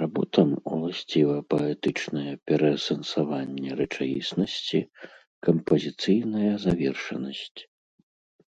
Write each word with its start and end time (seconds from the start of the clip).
Работам 0.00 0.48
уласціва 0.74 1.36
паэтычнае 1.52 2.34
пераасэнсаванне 2.50 3.70
рэчаіснасці, 3.78 4.80
кампазіцыйная 5.48 6.52
завершанасць. 6.66 7.60